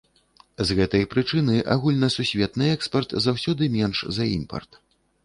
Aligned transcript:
З 0.67 0.75
гэтай 0.77 1.03
прычыны 1.11 1.57
агульнасусветны 1.75 2.71
экспарт 2.77 3.13
заўсёды 3.27 3.69
менш 3.77 3.97
за 4.17 4.29
імпарт. 4.39 4.71